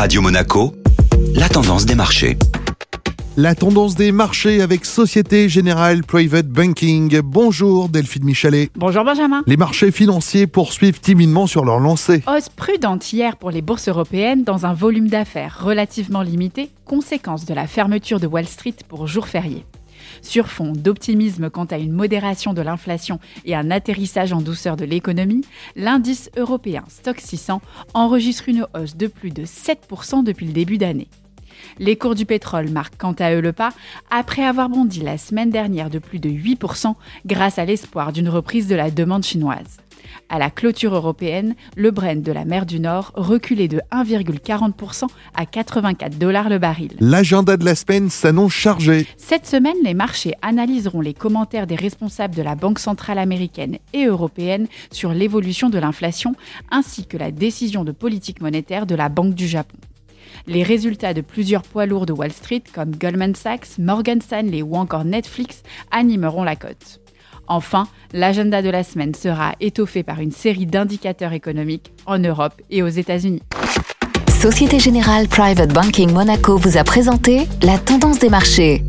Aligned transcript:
Radio 0.00 0.22
Monaco, 0.22 0.72
la 1.34 1.46
tendance 1.50 1.84
des 1.84 1.94
marchés. 1.94 2.38
La 3.36 3.54
tendance 3.54 3.96
des 3.96 4.12
marchés 4.12 4.62
avec 4.62 4.86
Société 4.86 5.50
Générale 5.50 6.04
Private 6.04 6.46
Banking. 6.46 7.20
Bonjour 7.20 7.90
Delphine 7.90 8.24
Michalet. 8.24 8.70
Bonjour 8.76 9.04
Benjamin. 9.04 9.42
Les 9.46 9.58
marchés 9.58 9.90
financiers 9.90 10.46
poursuivent 10.46 11.00
timidement 11.00 11.46
sur 11.46 11.66
leur 11.66 11.80
lancée. 11.80 12.22
Hausse 12.26 12.48
prudente 12.48 13.12
hier 13.12 13.36
pour 13.36 13.50
les 13.50 13.60
bourses 13.60 13.88
européennes 13.88 14.42
dans 14.42 14.64
un 14.64 14.72
volume 14.72 15.08
d'affaires 15.08 15.60
relativement 15.62 16.22
limité, 16.22 16.70
conséquence 16.86 17.44
de 17.44 17.52
la 17.52 17.66
fermeture 17.66 18.20
de 18.20 18.26
Wall 18.26 18.46
Street 18.46 18.76
pour 18.88 19.06
jour 19.06 19.28
férié. 19.28 19.66
Sur 20.22 20.48
fond 20.48 20.72
d'optimisme 20.72 21.50
quant 21.50 21.64
à 21.64 21.78
une 21.78 21.92
modération 21.92 22.52
de 22.54 22.62
l'inflation 22.62 23.20
et 23.44 23.54
un 23.54 23.70
atterrissage 23.70 24.32
en 24.32 24.40
douceur 24.40 24.76
de 24.76 24.84
l'économie, 24.84 25.44
l'indice 25.76 26.30
européen 26.36 26.84
Stock 26.88 27.20
600 27.20 27.60
enregistre 27.94 28.48
une 28.48 28.66
hausse 28.74 28.96
de 28.96 29.06
plus 29.06 29.30
de 29.30 29.44
7% 29.44 30.24
depuis 30.24 30.46
le 30.46 30.52
début 30.52 30.78
d'année. 30.78 31.08
Les 31.78 31.96
cours 31.96 32.14
du 32.14 32.26
pétrole 32.26 32.70
marquent 32.70 32.98
quant 32.98 33.14
à 33.18 33.34
eux 33.34 33.40
le 33.40 33.52
pas 33.52 33.70
après 34.10 34.44
avoir 34.44 34.68
bondi 34.68 35.00
la 35.00 35.18
semaine 35.18 35.50
dernière 35.50 35.90
de 35.90 35.98
plus 35.98 36.18
de 36.18 36.28
8% 36.28 36.94
grâce 37.26 37.58
à 37.58 37.64
l'espoir 37.64 38.12
d'une 38.12 38.28
reprise 38.28 38.66
de 38.68 38.74
la 38.74 38.90
demande 38.90 39.24
chinoise. 39.24 39.78
À 40.28 40.38
la 40.38 40.50
clôture 40.50 40.94
européenne, 40.94 41.54
le 41.76 41.90
Brent 41.90 42.22
de 42.22 42.32
la 42.32 42.44
mer 42.44 42.66
du 42.66 42.80
Nord 42.80 43.12
reculait 43.14 43.68
de 43.68 43.80
1,40% 43.92 45.06
à 45.34 45.46
84 45.46 46.18
dollars 46.18 46.48
le 46.48 46.58
baril. 46.58 46.92
L'agenda 47.00 47.56
de 47.56 47.64
la 47.64 47.74
semaine 47.74 48.10
s'annonce 48.10 48.52
chargé. 48.52 49.06
Cette 49.16 49.46
semaine, 49.46 49.76
les 49.82 49.94
marchés 49.94 50.34
analyseront 50.42 51.00
les 51.00 51.14
commentaires 51.14 51.66
des 51.66 51.76
responsables 51.76 52.34
de 52.34 52.42
la 52.42 52.54
Banque 52.54 52.78
centrale 52.78 53.18
américaine 53.18 53.78
et 53.92 54.06
européenne 54.06 54.68
sur 54.92 55.12
l'évolution 55.12 55.68
de 55.68 55.78
l'inflation 55.78 56.34
ainsi 56.70 57.06
que 57.06 57.16
la 57.16 57.30
décision 57.30 57.84
de 57.84 57.92
politique 57.92 58.40
monétaire 58.40 58.86
de 58.86 58.94
la 58.94 59.08
Banque 59.08 59.34
du 59.34 59.48
Japon. 59.48 59.78
Les 60.46 60.62
résultats 60.62 61.14
de 61.14 61.20
plusieurs 61.20 61.62
poids 61.62 61.86
lourds 61.86 62.06
de 62.06 62.12
Wall 62.12 62.32
Street 62.32 62.62
comme 62.72 62.96
Goldman 62.96 63.34
Sachs, 63.34 63.78
Morgan 63.78 64.20
Stanley 64.20 64.62
ou 64.62 64.76
encore 64.76 65.04
Netflix 65.04 65.62
animeront 65.90 66.44
la 66.44 66.56
cote. 66.56 67.00
Enfin, 67.46 67.88
l'agenda 68.12 68.62
de 68.62 68.70
la 68.70 68.84
semaine 68.84 69.14
sera 69.14 69.54
étoffé 69.60 70.02
par 70.02 70.20
une 70.20 70.30
série 70.30 70.66
d'indicateurs 70.66 71.32
économiques 71.32 71.92
en 72.06 72.18
Europe 72.18 72.54
et 72.70 72.82
aux 72.82 72.88
États-Unis. 72.88 73.42
Société 74.40 74.78
Générale 74.78 75.28
Private 75.28 75.72
Banking 75.72 76.12
Monaco 76.12 76.56
vous 76.56 76.78
a 76.78 76.84
présenté 76.84 77.46
la 77.62 77.78
tendance 77.78 78.20
des 78.20 78.30
marchés. 78.30 78.82